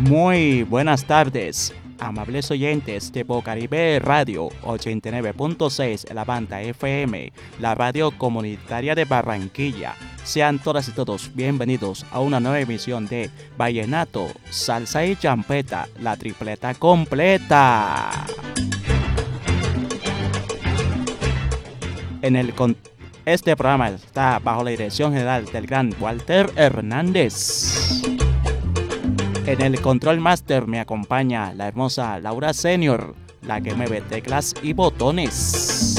[0.00, 8.10] Muy buenas tardes, amables oyentes de Bocaribe Radio 89.6 en la banda FM, la radio
[8.10, 9.94] comunitaria de Barranquilla.
[10.30, 16.16] Sean todas y todos bienvenidos a una nueva emisión de Vallenato, Salsa y Champeta, la
[16.16, 18.26] tripleta completa.
[22.22, 22.54] En el
[23.26, 28.04] este programa está bajo la dirección general del gran Walter Hernández.
[29.46, 34.74] En el control master me acompaña la hermosa Laura Senior, la que mueve teclas y
[34.74, 35.89] botones.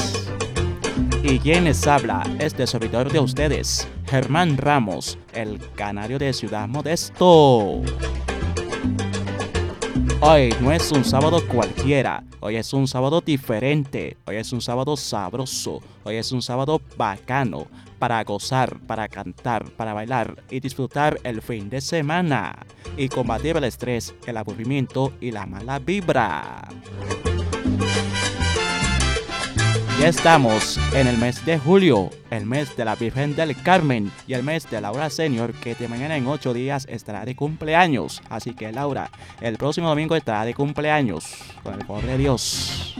[1.22, 7.82] Y quienes habla, este servidor de ustedes, Germán Ramos, el canario de Ciudad Modesto.
[10.20, 14.96] Hoy no es un sábado cualquiera, hoy es un sábado diferente, hoy es un sábado
[14.96, 17.66] sabroso, hoy es un sábado bacano,
[18.02, 23.62] para gozar, para cantar, para bailar y disfrutar el fin de semana y combatir el
[23.62, 26.68] estrés, el aburrimiento y la mala vibra.
[30.02, 34.32] Ya estamos en el mes de julio, el mes de la Virgen del Carmen y
[34.32, 38.20] el mes de Laura Senior, que de mañana en 8 días estará de cumpleaños.
[38.28, 42.96] Así que Laura, el próximo domingo estará de cumpleaños, con el de Dios.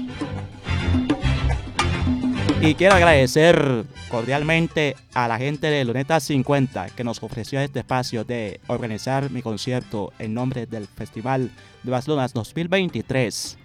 [2.61, 8.23] Y quiero agradecer cordialmente a la gente de Luneta 50 que nos ofreció este espacio
[8.23, 11.51] de organizar mi concierto en nombre del Festival
[11.83, 13.59] de Barcelona 2023.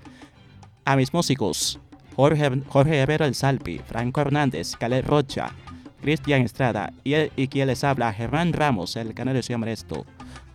[0.85, 1.79] A mis músicos,
[2.17, 5.51] Jorge, Jorge El Salpi, Franco Hernández, Caleb Rocha,
[6.01, 10.03] Cristian Estrada y, quien les habla, Germán Ramos, el canal de Ciudad Modesto,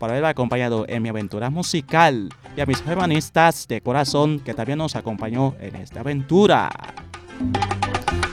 [0.01, 4.79] por haberme acompañado en mi aventura musical y a mis hermanistas de corazón que también
[4.79, 6.69] nos acompañó en esta aventura.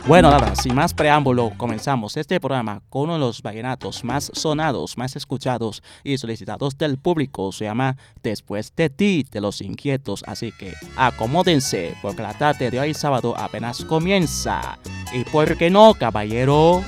[0.09, 4.97] Bueno, nada, sin más preámbulo, comenzamos este programa con uno de los vallenatos más sonados,
[4.97, 7.51] más escuchados y solicitados del público.
[7.51, 10.23] Se llama Después de ti, de los inquietos.
[10.25, 14.79] Así que acomódense, porque la tarde de hoy sábado apenas comienza.
[15.13, 16.83] ¿Y por qué no, caballero?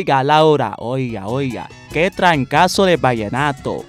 [0.00, 3.84] Oiga, Laura, oiga, oiga, qué trancazo de vallenato.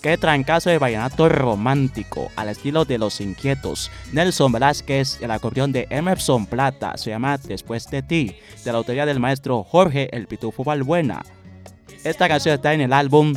[0.00, 3.90] Qué trancazo de vallenato romántico, al estilo de Los Inquietos.
[4.14, 9.04] Nelson Velázquez, el acordeón de Emerson Plata, se llama Después de ti, de la autoría
[9.04, 11.22] del maestro Jorge El Pitufo Balbuena.
[12.04, 13.34] Esta canción está en el álbum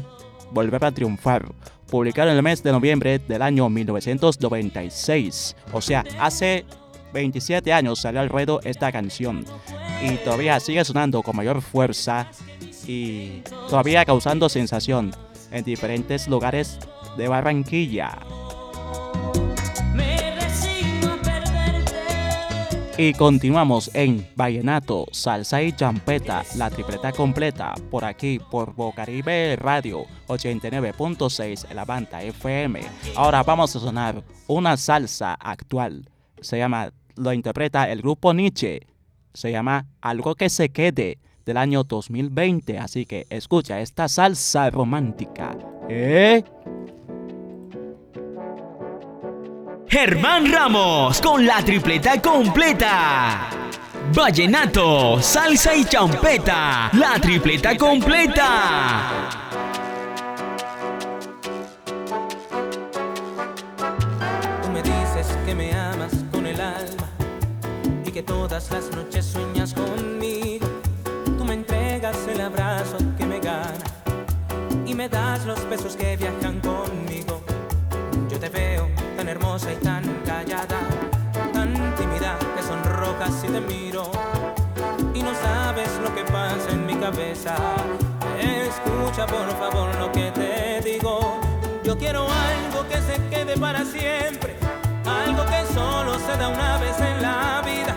[0.53, 1.45] Volver a Triunfar,
[1.91, 5.57] publicado en el mes de noviembre del año 1996.
[5.73, 6.63] O sea, hace
[7.13, 9.45] 27 años salió al ruedo esta canción
[10.01, 12.29] y todavía sigue sonando con mayor fuerza
[12.85, 15.13] y todavía causando sensación
[15.51, 16.79] en diferentes lugares
[17.17, 18.19] de Barranquilla.
[22.99, 30.05] Y continuamos en Vallenato, Salsa y Champeta, la tripleta completa, por aquí, por Bocaribe Radio
[30.27, 32.81] 89.6 en la banda FM.
[33.15, 36.09] Ahora vamos a sonar una salsa actual.
[36.41, 38.81] Se llama, lo interpreta el grupo Nietzsche.
[39.33, 42.77] Se llama Algo que se quede del año 2020.
[42.79, 45.57] Así que escucha esta salsa romántica.
[45.89, 46.43] ¿Eh?
[49.87, 53.49] Germán Ramos con la tripleta completa.
[54.13, 59.46] Vallenato, salsa y champeta, la tripleta completa.
[68.17, 70.65] Que todas las noches sueñas conmigo.
[71.37, 73.85] Tú me entregas el abrazo que me gana
[74.87, 77.43] y me das los besos que viajan conmigo.
[78.27, 80.79] Yo te veo tan hermosa y tan callada,
[81.53, 84.09] tan tímida que sonrojas si te miro
[85.13, 87.55] y no sabes lo que pasa en mi cabeza.
[88.41, 91.39] Escucha por favor lo que te digo.
[91.83, 94.55] Yo quiero algo que se quede para siempre,
[96.19, 97.95] se da una vez en la vida.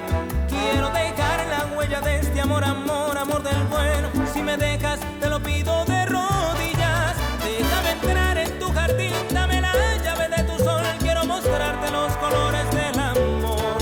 [0.48, 4.08] Quiero dejar la huella de este amor, amor, amor del bueno.
[4.32, 7.14] Si me dejas, te lo pido de rodillas.
[7.42, 9.72] Déjame entrar en tu jardín, dame la
[10.04, 10.82] llave de tu sol.
[10.98, 13.78] Quiero mostrarte los colores del amor.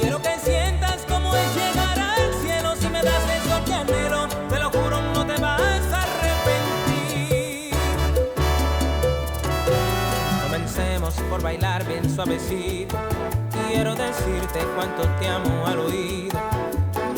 [0.00, 2.74] Quiero que sientas como es llegar al cielo.
[2.76, 3.60] Si me das eso
[4.48, 7.74] te lo juro, no te vas a arrepentir.
[10.42, 12.98] Comencemos por bailar bien suavecito.
[13.78, 16.36] Quiero decirte cuánto te amo al oído.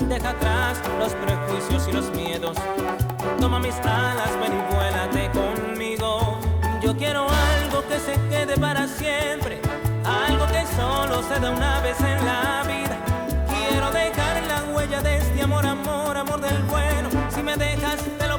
[0.07, 2.55] Deja atrás los prejuicios y los miedos.
[3.41, 6.39] Toma mis alas, ven y vuélate conmigo.
[6.83, 9.63] Yo quiero algo que se quede para siempre.
[10.05, 12.99] Algo que solo se da una vez en la vida.
[13.49, 17.09] Quiero dejar la huella de este amor, amor, amor del bueno.
[17.31, 18.39] Si me dejas, te lo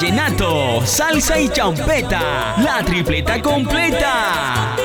[0.00, 4.77] Vallenato, salsa y champeta, la tripleta completa.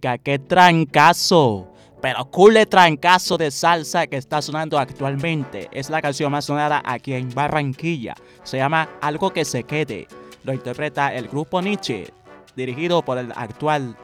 [0.00, 1.66] Qué trancazo.
[2.00, 5.68] pero cule trancazo de salsa que está sonando actualmente.
[5.70, 8.14] Es la canción más sonada aquí en Barranquilla.
[8.42, 10.08] Se llama Algo que se quede.
[10.44, 12.10] Lo interpreta el grupo Nietzsche,
[12.56, 13.94] dirigido por el actual,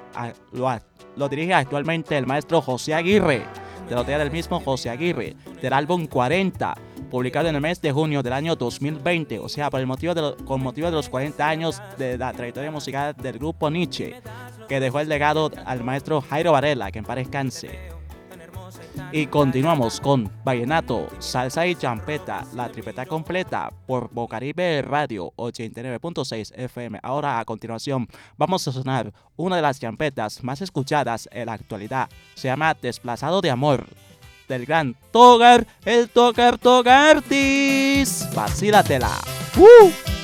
[0.52, 3.46] lo, dirige actualmente el maestro José Aguirre,
[3.88, 6.74] de la del mismo José Aguirre, del álbum 40,
[7.10, 10.34] publicado en el mes de junio del año 2020, o sea, por el motivo de
[10.44, 14.20] con motivo de los 40 años de la trayectoria musical del grupo Nietzsche
[14.68, 17.96] que dejó el legado al maestro Jairo Varela, que en paz descanse.
[19.12, 26.98] Y continuamos con Vallenato, Salsa y Champeta, la tripeta completa por Bocaribe Radio 89.6 FM.
[27.02, 32.08] Ahora a continuación vamos a sonar una de las champetas más escuchadas en la actualidad.
[32.34, 33.86] Se llama Desplazado de Amor
[34.48, 38.28] del gran Togar, el Togar Togartis.
[38.34, 39.12] Vacílatela.
[39.56, 40.15] ¡Uh!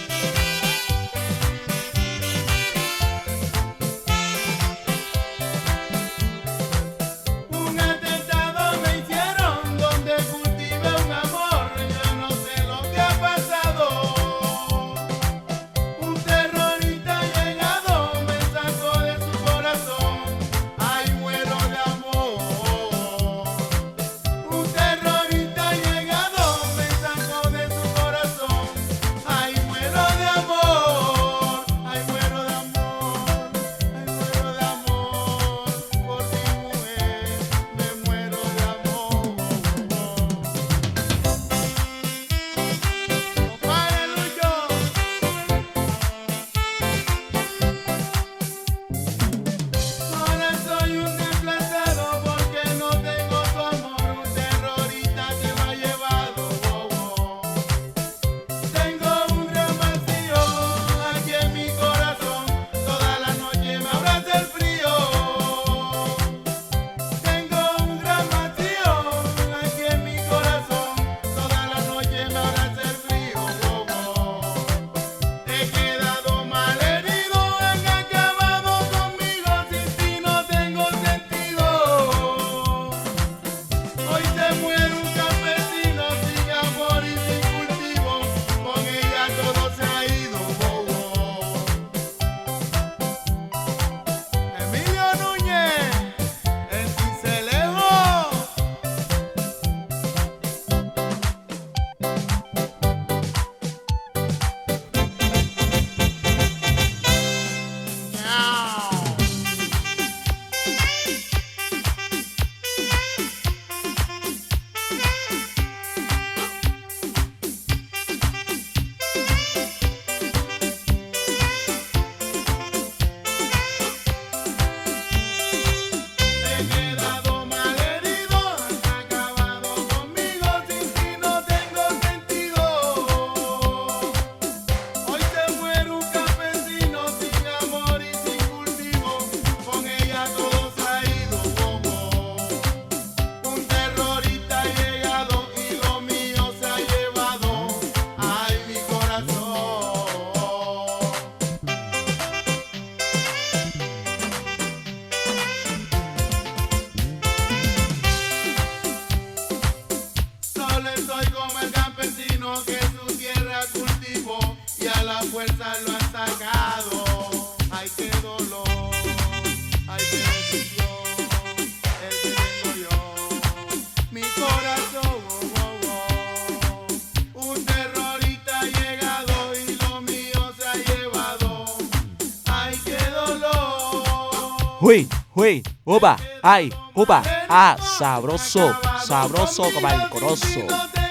[184.85, 188.75] Hui, hui, upa, ay, upa, ah, sabroso,
[189.05, 190.67] sabroso como el corozo.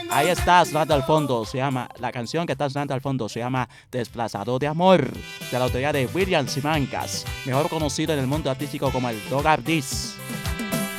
[0.09, 3.39] Ahí está sonando al fondo, se llama, la canción que está sonando al fondo se
[3.39, 8.51] llama Desplazado de Amor, de la autoría de William Simancas, mejor conocido en el mundo
[8.51, 10.17] artístico como el Dog Ardis.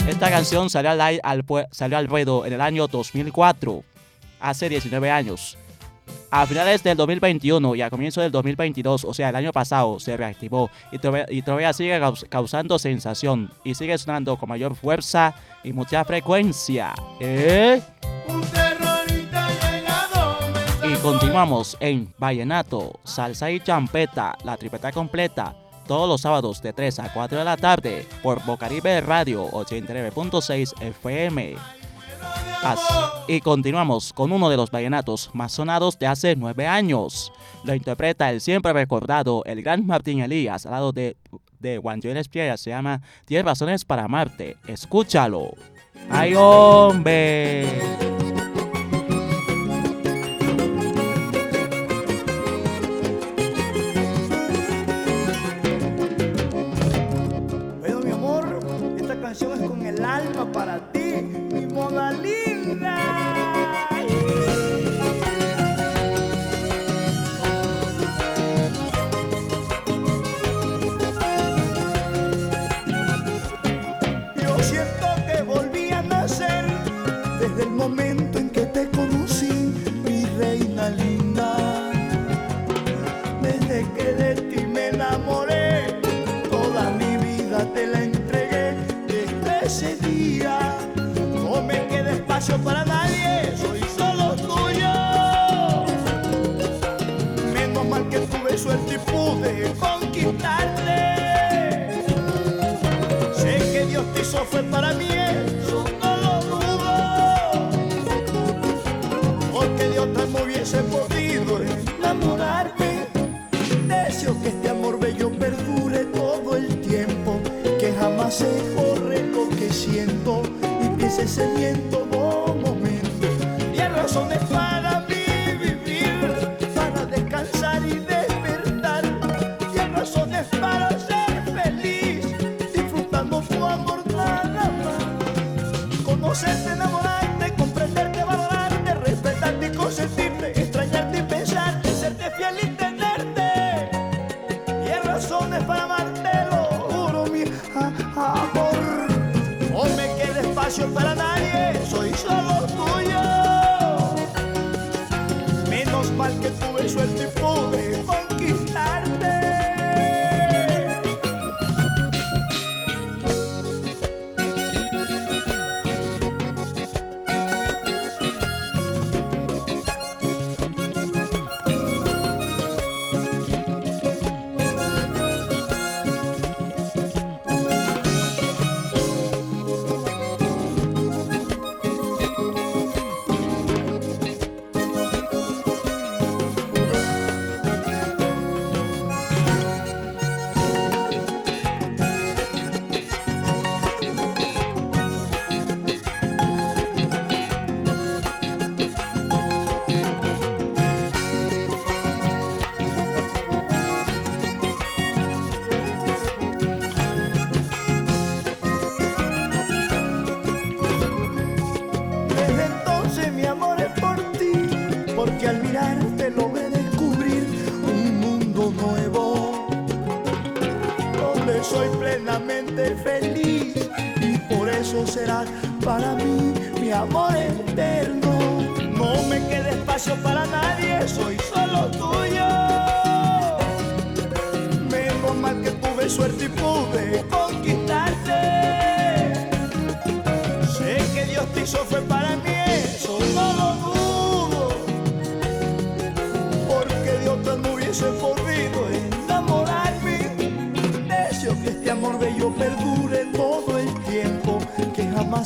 [0.09, 3.85] Esta canción salió al, al, salió al ruedo en el año 2004,
[4.41, 5.59] hace 19 años.
[6.31, 10.17] A finales del 2021 y a comienzos del 2022, o sea, el año pasado, se
[10.17, 10.99] reactivó y
[11.43, 16.95] todavía, sigue causando sensación y sigue sonando con mayor fuerza y mucha frecuencia.
[17.21, 17.83] ¿Eh?
[20.85, 25.55] Y continuamos en Vallenato, Salsa y Champeta, la tripeta completa,
[25.87, 31.82] todos los sábados de 3 a 4 de la tarde por Bocaribe Radio 89.6 FM.
[33.29, 37.33] Y continuamos con uno de los vallenatos más sonados de hace nueve años.
[37.65, 41.17] Lo interpreta el siempre recordado, el gran Martín Elías, al lado de
[41.63, 42.23] de Juan Joel.
[42.59, 44.57] Se llama 10 razones para amarte.
[44.67, 45.55] Escúchalo.
[46.11, 47.65] ¡Ay, hombre!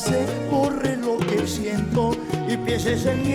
[0.06, 2.12] Que jamás se borre lo que siento
[2.48, 3.32] y pienses en mí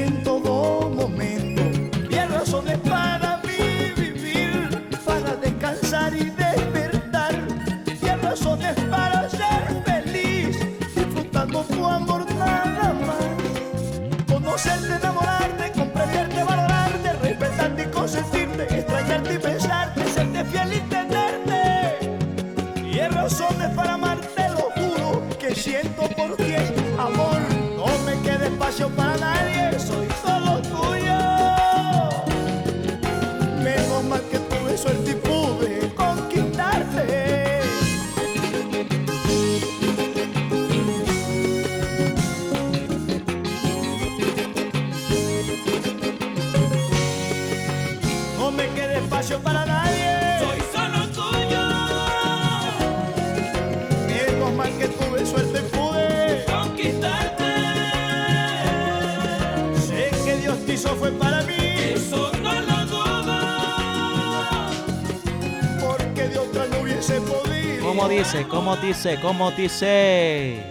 [68.81, 69.19] dice?
[69.21, 70.63] ¿Cómo dice?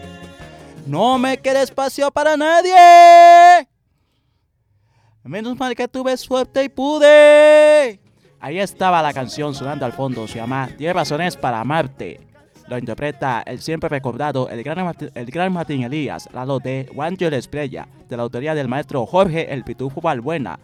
[0.86, 3.68] No me queda espacio para nadie.
[5.22, 8.00] Menos mal que tuve suerte y pude
[8.40, 12.20] Ahí estaba la canción sonando al fondo, se llama 10 razones para amarte.
[12.68, 17.86] Lo interpreta el siempre recordado el gran, el gran Martín Elías, lado de Juancho Estrella,
[18.08, 20.58] de la autoría del maestro Jorge El Pitufo Balbuena.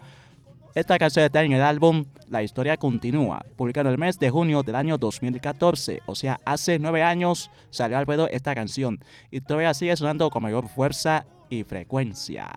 [0.75, 4.75] Esta canción está en el álbum La historia continúa, publicado el mes de junio del
[4.75, 8.99] año 2014, o sea, hace nueve años salió al ruedo esta canción
[9.31, 12.49] y todavía sigue sonando con mayor fuerza y frecuencia.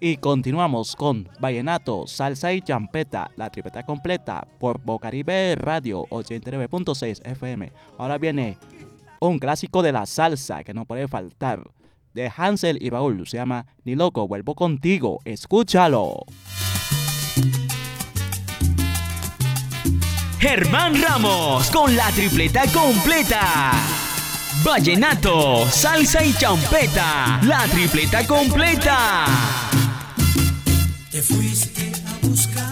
[0.00, 7.72] Y continuamos con Vallenato, Salsa y Champeta, la tripeta completa por Bocaribe Radio 89.6 FM.
[7.98, 8.58] Ahora viene
[9.20, 11.62] un clásico de la salsa que no puede faltar.
[12.14, 16.24] De Hansel y Raúl, se llama Ni loco, vuelvo contigo, escúchalo.
[20.38, 23.72] Germán Ramos con la tripleta completa.
[24.64, 29.24] Vallenato, salsa y champeta, la tripleta completa.
[31.10, 32.71] Te fuiste a buscar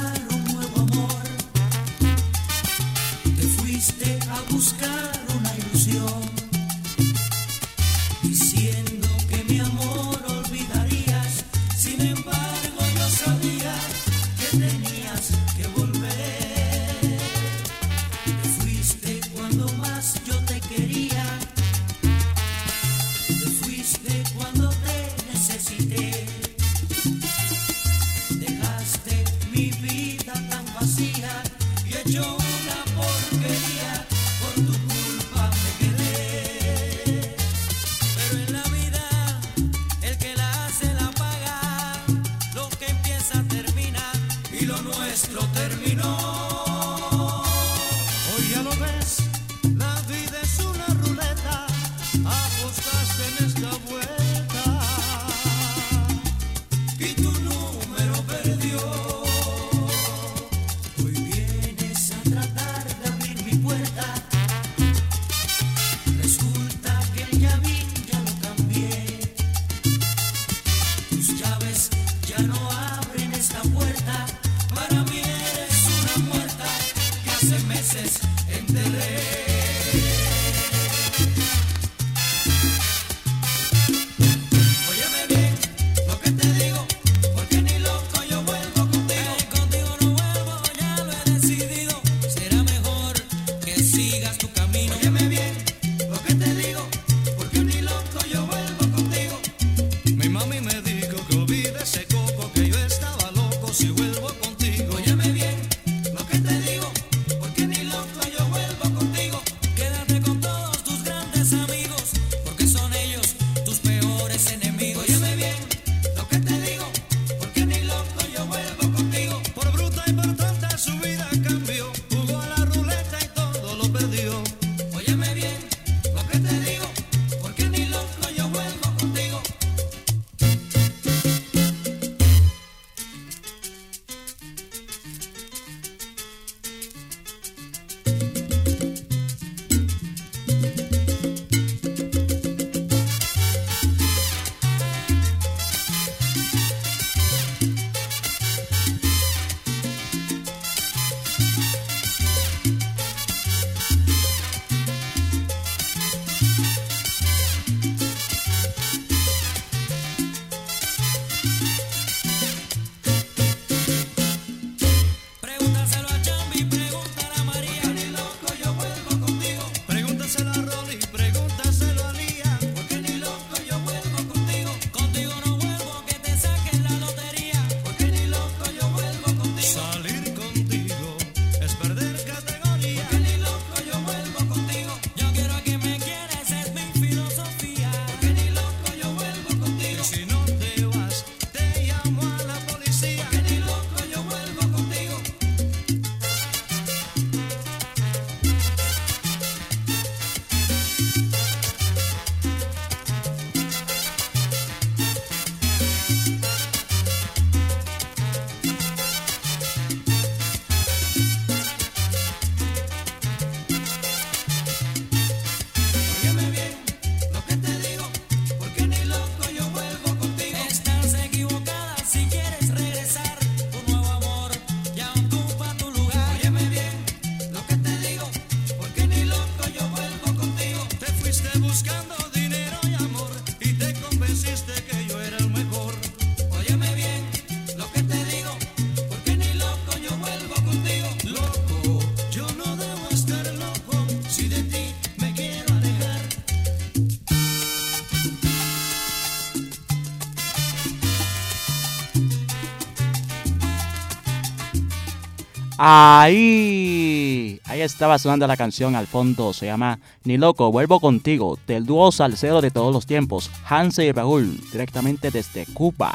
[255.83, 261.87] Ahí, ahí estaba sonando la canción al fondo, se llama Ni loco, vuelvo contigo, del
[261.87, 266.12] dúo salsero de todos los tiempos, Hanse y Raúl, directamente desde Cuba.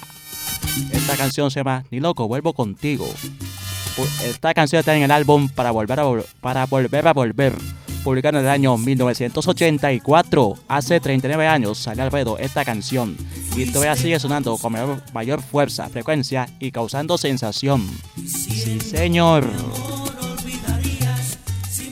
[0.92, 3.08] Esta canción se llama Ni loco, vuelvo contigo.
[4.24, 6.06] Esta canción está en el álbum Para volver a,
[6.42, 7.54] para volver, a volver,
[8.06, 10.54] publicado en el año 1984.
[10.68, 13.18] Hace 39 años salió al esta canción
[13.58, 14.76] y todavía sigue sonando con
[15.12, 17.84] mayor, fuerza, frecuencia y causando sensación.
[18.24, 19.50] Sí, señor.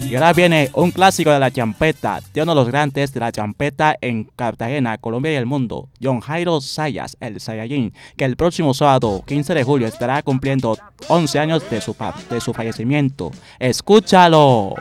[0.08, 3.32] Y ahora viene un clásico de la champeta, de uno de los grandes de la
[3.32, 8.76] champeta en Cartagena, Colombia y el mundo, John Jairo Sayas, el Saiyajin, que el próximo
[8.76, 11.96] sábado, 15 de julio, estará cumpliendo 11 años de su,
[12.30, 13.32] de su fallecimiento.
[13.58, 14.76] ¡Escúchalo!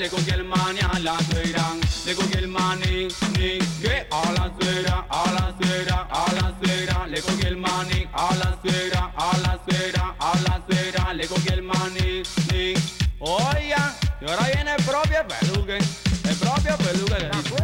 [0.00, 4.50] Le cogí el mani a la suegra, le cogí el mani, ni, que a la
[4.58, 9.36] suegra, a la suegra, a la suegra, le cogí el mani, a la suegra, a
[9.44, 12.72] la suegra, a la suegra, le cogí el mani, ni.
[13.18, 17.54] Oiga, y ahora viene el propio peluque, el propio peluque que dice.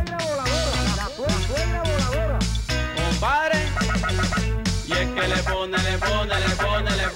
[2.96, 3.66] Compadre,
[4.86, 7.15] y es que le pone, le pone, le pone, le pone,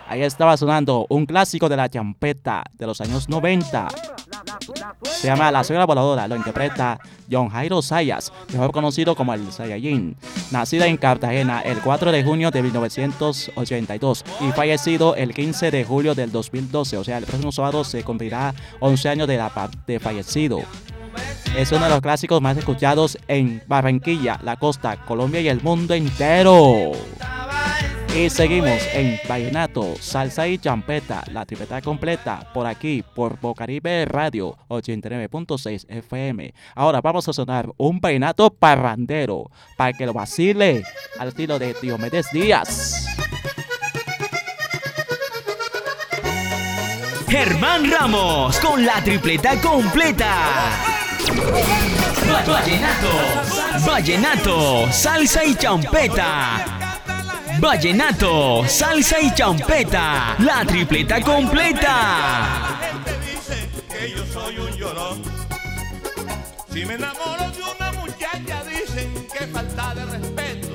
[0.07, 3.88] Ahí estaba sonando un clásico de la champeta de los años 90.
[5.03, 6.99] Se llama La Señora Voladora, lo interpreta
[7.31, 10.17] John Jairo Sayas, mejor conocido como el Saiyajin.
[10.51, 16.14] Nacida en Cartagena el 4 de junio de 1982 y fallecido el 15 de julio
[16.14, 20.61] del 2012, o sea, el próximo sábado se cumplirá 11 años de, la, de fallecido.
[21.57, 25.94] Es uno de los clásicos más escuchados en Barranquilla, la costa, Colombia y el mundo
[25.94, 26.92] entero.
[28.16, 34.57] Y seguimos en Vallenato, Salsa y Champeta, la tripleta completa, por aquí, por Bocaribe Radio
[34.68, 36.55] 89.6 FM.
[36.77, 40.85] Ahora vamos a sonar un vallenato parrandero, para que lo vacile
[41.18, 43.05] al estilo de Diomedes Díaz.
[47.29, 50.93] Germán Ramos con la tripleta completa.
[51.38, 53.11] Va- Vallenato,
[53.87, 56.64] vallenato, salsa y champeta.
[57.59, 62.79] Vallenato, salsa y champeta, la tripleta completa.
[63.90, 65.23] Que yo soy un llorón.
[66.73, 70.68] Si me enamoro de una muchacha dicen que falta de respeto.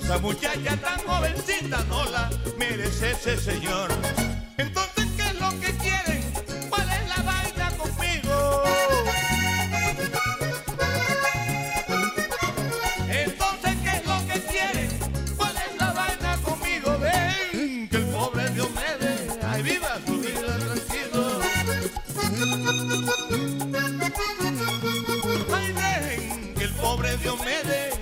[0.00, 3.90] Esa muchacha tan jovencita no la merece ese señor.
[4.58, 6.15] Entonces, ¿qué es lo que quieren?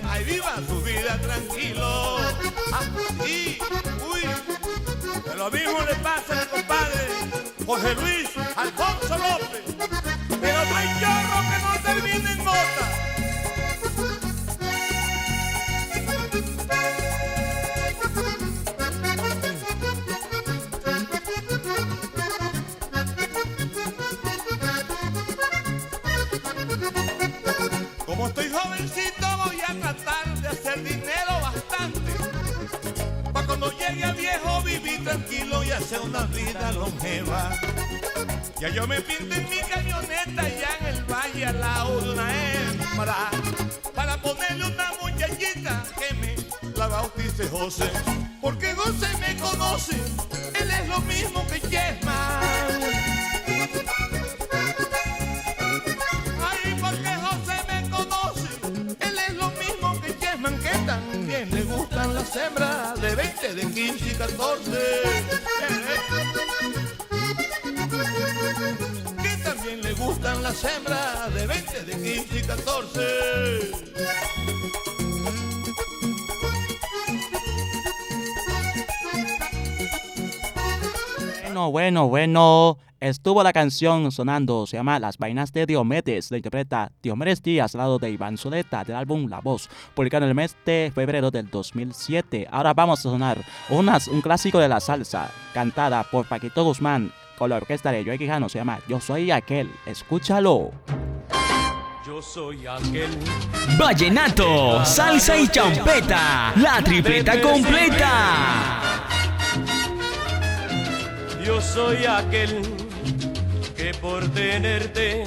[0.09, 2.19] Ay viva su vida tranquilo.
[2.73, 2.83] Ah,
[3.27, 3.59] y,
[4.11, 4.23] uy,
[5.37, 7.09] lo mismo le pasa a mi compadre
[7.67, 8.74] José Luis Alfonso
[35.75, 37.51] y hacer una vida longeva.
[38.61, 42.29] Ya yo me pinto en mi camioneta ya en el valle al lado de una
[42.53, 43.31] hembra.
[43.95, 46.37] Para ponerle una muchachita que me
[46.77, 47.91] la bautice José.
[48.41, 49.97] Porque José me conoce,
[50.61, 52.83] él es lo mismo que Chessman.
[56.49, 58.49] Ay, porque José me conoce.
[59.01, 63.63] Él es lo mismo que Chessman, que también le gustan las hembras de 20, de
[63.63, 65.44] 15 y 14.
[69.23, 73.85] Que también le gustan las hembras de 20, de 15 y 14.
[81.43, 82.79] Bueno, bueno, bueno.
[83.05, 87.81] Estuvo la canción sonando, se llama Las Vainas de Diomedes, la interpreta Diomedes Díaz al
[87.81, 91.51] lado de Iván Zuleta del álbum La Voz, publicado en el mes de febrero del
[91.51, 92.49] 2007.
[92.51, 97.51] Ahora vamos a sonar unas, un clásico de la salsa, cantada por Paquito Guzmán con
[97.51, 99.71] la orquesta de Joey Quijano, se llama Yo Soy Aquel.
[99.85, 100.71] Escúchalo.
[102.07, 103.11] Yo soy aquel
[103.79, 108.81] Vallenato, salsa y champeta, la tripleta completa.
[111.45, 112.84] Yo soy aquel
[113.85, 115.25] que por tenerte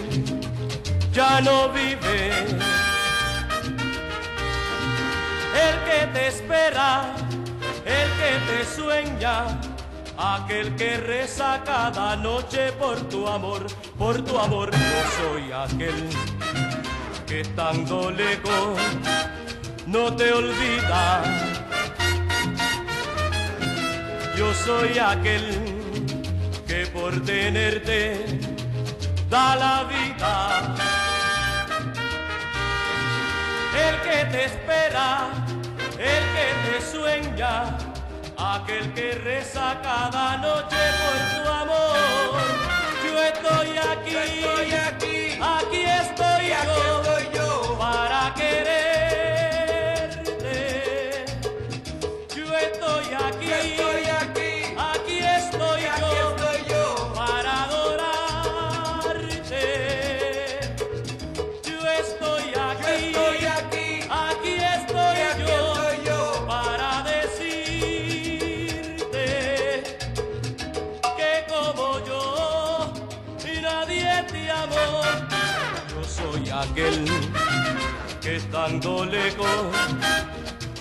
[1.13, 2.31] ya no vive.
[5.65, 7.13] El que te espera,
[7.85, 9.61] el que te sueña,
[10.17, 14.71] aquel que reza cada noche por tu amor, por tu amor.
[14.71, 16.09] Yo soy aquel
[17.27, 18.79] que estando lejos
[19.85, 21.21] no te olvida.
[24.35, 25.77] Yo soy aquel
[26.67, 28.39] que por tenerte
[29.29, 30.75] da la vida.
[33.87, 35.29] El que te espera,
[35.97, 37.77] el que te sueña,
[38.37, 41.97] aquel que reza cada noche por tu amor.
[43.03, 46.45] Yo estoy aquí, estoy aquí, aquí estoy,
[47.33, 48.76] yo, para quererte.
[78.67, 79.47] Estando lejos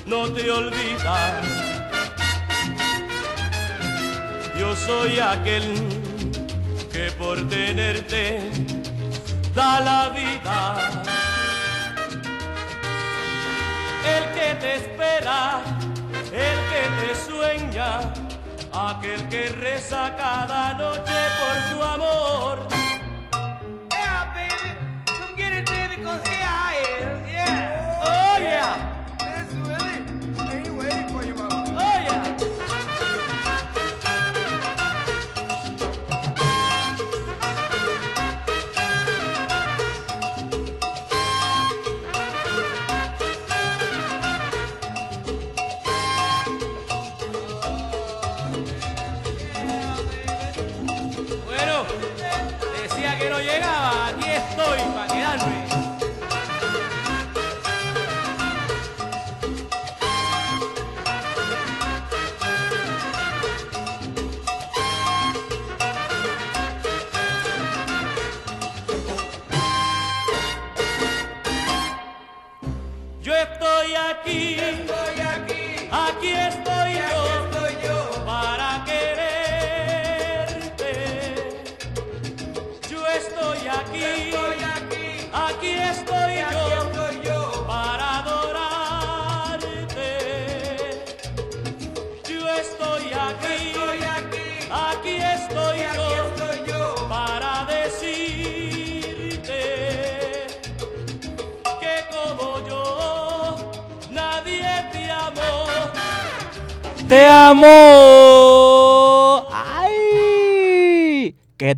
[0.07, 1.41] no te olvida.
[4.59, 5.63] Yo soy aquel
[6.93, 8.51] que por tenerte
[9.55, 11.03] da la vida.
[14.17, 15.61] El que te espera,
[16.33, 18.01] el que te sueña,
[18.73, 22.76] aquel que reza cada noche por tu amor.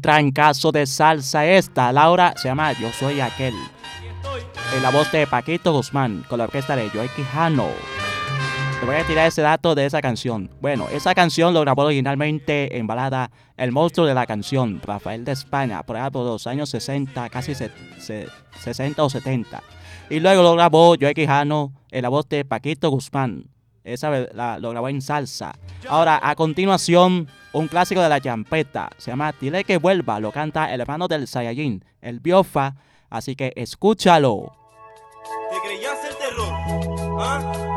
[0.01, 1.93] Trancazo de salsa esta!
[1.93, 3.55] Laura se llama Yo Soy Aquel.
[4.77, 7.69] En la voz de Paquito Guzmán, con la orquesta de Joey Quijano.
[8.81, 10.51] Te voy a tirar ese dato de esa canción.
[10.61, 15.33] Bueno, esa canción lo grabó originalmente en balada El monstruo de la canción, Rafael de
[15.33, 18.29] España, por allá por los años 60, casi se- se-
[18.61, 19.63] 60 o 70.
[20.11, 23.47] Y luego lo grabó Joey Quijano en la voz de Paquito Guzmán.
[23.93, 24.11] Esa
[24.59, 25.59] lo grabó en salsa.
[25.89, 28.91] Ahora, a continuación, un clásico de la champeta.
[28.99, 30.21] Se llama Dile que vuelva.
[30.21, 32.75] Lo canta el hermano del Saiyajin, el Biofa.
[33.11, 34.53] Así que escúchalo.
[35.51, 36.55] ¿Te terror?
[37.21, 37.68] ¿Ah?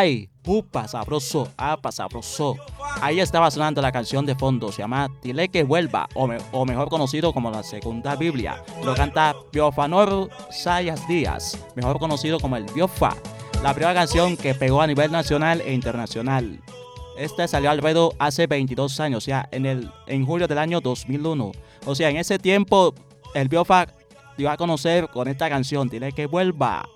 [0.00, 2.56] Ay, ay, upa, sabroso, apa, sabroso.
[3.02, 6.64] Ahí estaba sonando la canción de fondo, se llama Dile que vuelva, o, me- o
[6.64, 8.62] mejor conocido como la Segunda Biblia.
[8.82, 13.14] Lo canta Biofanor Sayas Díaz, mejor conocido como el Biofa.
[13.62, 16.60] La primera canción que pegó a nivel nacional e internacional.
[17.18, 20.80] Este salió al ruedo hace 22 años, o sea, en, el, en julio del año
[20.80, 21.52] 2001.
[21.84, 22.94] O sea, en ese tiempo,
[23.34, 23.86] el Biofa
[24.38, 26.88] dio a conocer con esta canción, Dile que vuelva.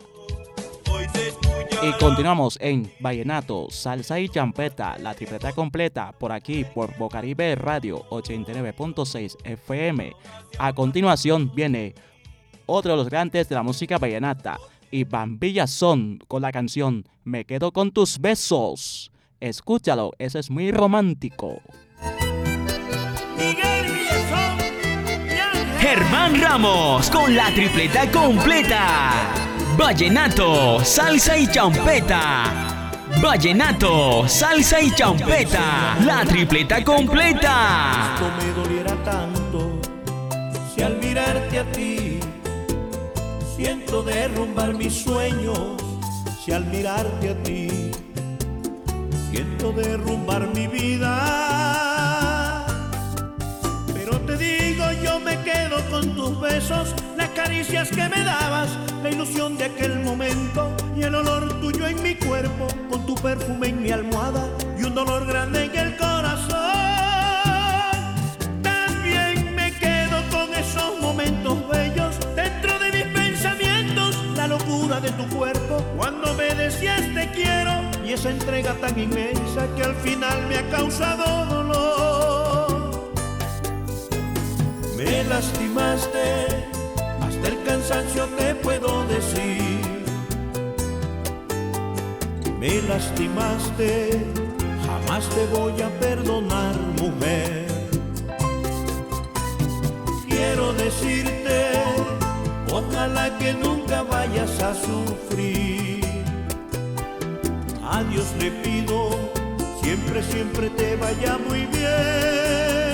[1.82, 8.04] Y continuamos en Vallenato, Salsa y Champeta, la tripleta completa, por aquí, por Bocaribe Radio
[8.10, 10.12] 89.6 FM.
[10.58, 11.94] A continuación viene
[12.66, 14.58] otro de los grandes de la música vallenata,
[14.90, 19.10] Iván Villazón, con la canción Me quedo con tus besos.
[19.40, 21.60] Escúchalo, ese es muy romántico.
[25.80, 29.43] Germán Ramos con la tripleta completa.
[29.76, 32.90] Vallenato, salsa y champeta.
[33.20, 35.96] Vallenato, salsa y champeta.
[36.04, 38.14] La tripleta completa.
[38.14, 39.80] esto me doliera tanto
[40.74, 42.20] si al mirarte a ti
[43.56, 45.58] siento derrumbar mis sueños
[46.44, 47.68] si al mirarte a ti
[49.30, 51.83] siento derrumbar mi vida
[55.20, 58.68] me quedo con tus besos las caricias que me dabas
[59.02, 63.68] la ilusión de aquel momento y el olor tuyo en mi cuerpo con tu perfume
[63.68, 64.48] en mi almohada
[64.78, 66.48] y un dolor grande en el corazón
[68.62, 75.28] también me quedo con esos momentos bellos dentro de mis pensamientos, la locura de tu
[75.28, 77.72] cuerpo cuando me decías te quiero
[78.04, 82.73] y esa entrega tan inmensa que al final me ha causado dolor.
[85.04, 86.66] Me lastimaste
[87.20, 90.04] hasta el cansancio te puedo decir.
[92.58, 94.24] Me lastimaste,
[94.86, 97.64] jamás te voy a perdonar, mujer
[100.54, 101.72] quiero decirte,
[102.70, 106.04] ojalá que nunca vayas a sufrir.
[107.82, 109.10] A Dios le pido,
[109.82, 112.93] siempre, siempre te vaya muy bien.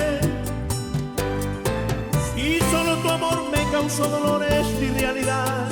[3.91, 5.69] Me causó dolores y realidad.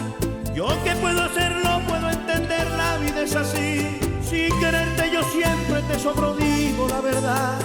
[0.55, 3.99] Yo que puedo hacerlo, puedo entender, la vida es así.
[4.23, 7.59] Sin quererte yo siempre te sobrodigo la verdad.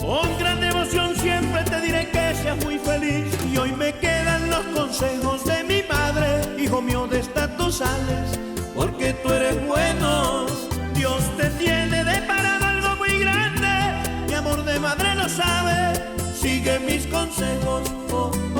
[0.00, 3.26] Con gran devoción siempre te diré que seas muy feliz.
[3.52, 6.60] Y hoy me quedan los consejos de mi madre.
[6.60, 8.38] Hijo mío, de esta tú sales,
[8.74, 10.46] porque tú eres bueno.
[10.94, 14.26] Dios te tiene deparado algo muy grande.
[14.26, 15.92] Mi amor de madre lo sabe.
[16.34, 17.82] Sigue mis consejos.
[18.10, 18.59] Oh, oh.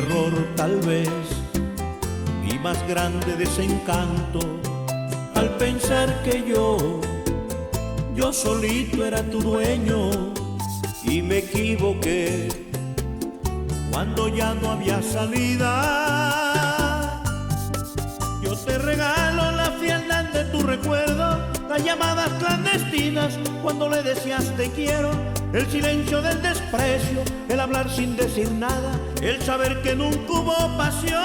[0.00, 1.08] Error tal vez,
[2.42, 4.40] mi más grande desencanto,
[5.34, 7.00] al pensar que yo,
[8.14, 10.10] yo solito era tu dueño
[11.04, 12.48] y me equivoqué
[13.90, 15.72] cuando ya no había salida.
[18.42, 24.70] Yo te regalo la frialdad de tu recuerdo, las llamadas clandestinas cuando le decías te
[24.70, 25.10] quiero,
[25.52, 31.20] el silencio del desprecio, el hablar sin decir nada, el saber que nunca hubo pasión.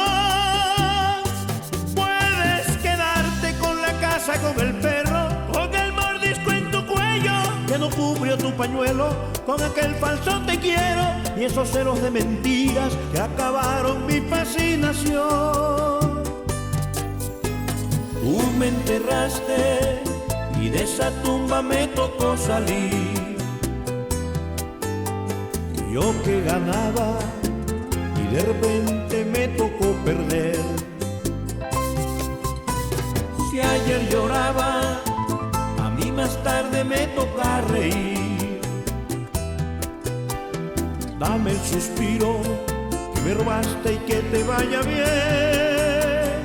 [1.95, 7.33] Puedes quedarte con la casa, con el perro, con el mordisco en tu cuello,
[7.65, 9.09] noche no cubrió tu pañuelo
[9.45, 11.03] con aquel falso te quiero
[11.37, 16.23] y esos celos de mentiras que acabaron mi fascinación.
[18.21, 20.01] Tú me enterraste
[20.59, 23.14] y de esa tumba me tocó salir.
[25.95, 27.17] Yo que ganaba
[28.21, 30.59] y de repente me tocó perder.
[33.49, 35.01] Si ayer lloraba,
[35.81, 38.59] a mí más tarde me toca reír.
[41.17, 42.41] Dame el suspiro
[43.13, 46.43] que me robaste y que te vaya bien.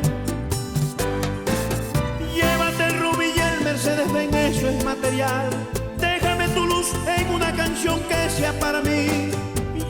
[2.36, 5.50] Llévate el rubí y el Mercedes Benz, eso es material.
[5.98, 9.39] Déjame tu luz en una canción que sea para mí.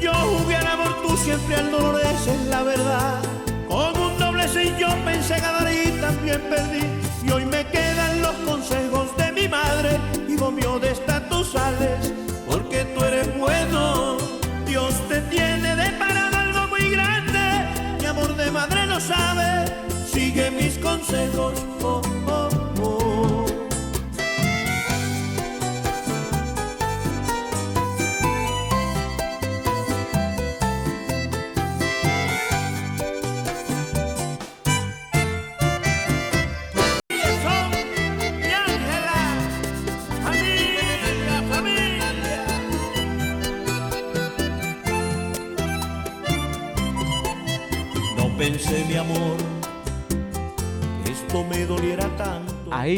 [0.01, 3.21] Yo jugué al amor, tú siempre al dolor, esa es la verdad.
[3.69, 6.87] Con un doble seis yo pensé ganar y también perdí.
[7.23, 12.13] Y hoy me quedan los consejos de mi madre y mío de esta tú sales,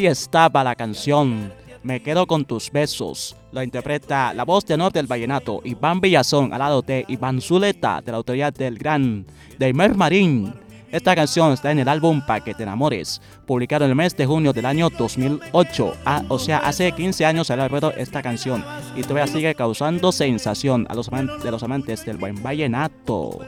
[0.07, 1.53] estaba la canción.
[1.83, 3.37] Me quedo con tus besos.
[3.53, 8.01] Lo interpreta la voz de honor del vallenato Iván Villazón al lado de Iván Zuleta
[8.01, 9.27] de la autoridad del gran
[9.59, 10.55] Deimer Marín.
[10.91, 14.27] Esta canción está en el álbum Pa' que te enamores, publicado en el mes de
[14.27, 15.95] junio del año 2008.
[16.05, 20.87] Ah, o sea, hace 15 años se ha esta canción y todavía sigue causando sensación
[20.91, 23.39] a los de los amantes del buen vallenato.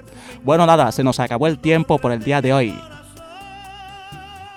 [0.42, 2.74] Bueno, nada, se nos acabó el tiempo por el día de hoy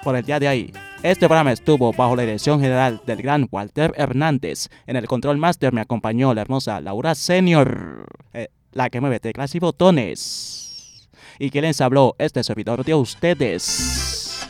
[0.07, 0.73] por el día de hoy.
[1.03, 4.67] Este programa estuvo bajo la dirección general del gran Walter Hernández.
[4.87, 9.53] En el control master me acompañó la hermosa Laura Senior, eh, la que mueve teclas
[9.55, 11.07] y botones.
[11.39, 14.47] Y quien les habló, este servidor de ustedes.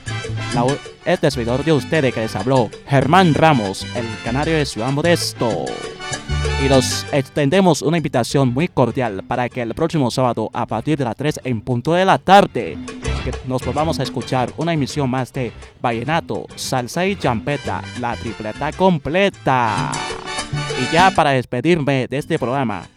[0.55, 5.65] Lau- este servidor de ustedes que les habló, Germán Ramos, el canario de Ciudad Modesto.
[6.63, 11.03] Y los extendemos una invitación muy cordial para que el próximo sábado, a partir de
[11.03, 12.77] las 3 en punto de la tarde,
[13.45, 15.51] nos volvamos a escuchar una emisión más de
[15.82, 19.91] Vallenato, Salsa y Champeta, la tripleta completa.
[20.82, 22.88] Y ya para despedirme de este programa,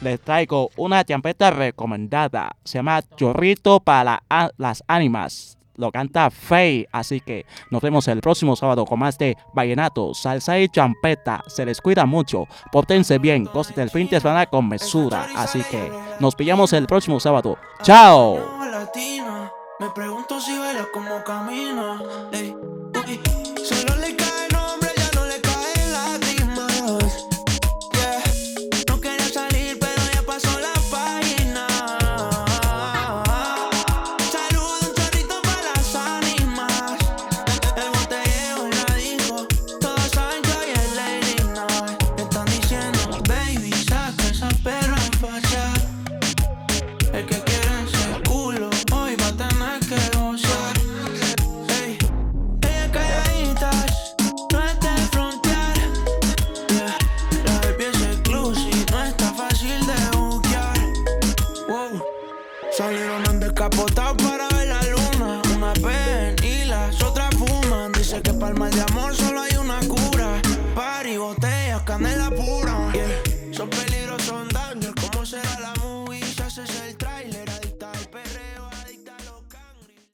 [0.00, 2.56] les traigo una champeta recomendada.
[2.64, 4.22] Se llama Chorrito para
[4.56, 5.59] las ánimas.
[5.80, 10.58] Lo canta Faye, así que nos vemos el próximo sábado con más de Vallenato, Salsa
[10.58, 11.42] y Champeta.
[11.46, 15.26] Se les cuida mucho, pórtense bien, gocen del fin de semana con mesura.
[15.34, 17.56] Así que nos pillamos el próximo sábado.
[17.82, 18.60] ¡Chao!
[18.70, 19.52] latina.
[19.78, 22.00] Me pregunto si baila como camina.